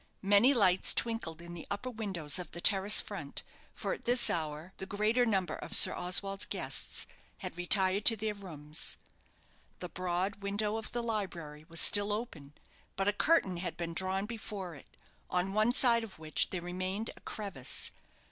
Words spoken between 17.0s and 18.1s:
a crevice.